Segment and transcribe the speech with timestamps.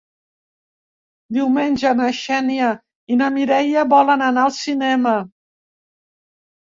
[1.35, 2.71] Diumenge na Xènia
[3.17, 5.17] i na Mireia volen anar al cinema.